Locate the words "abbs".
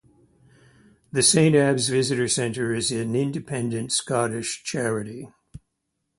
1.55-1.89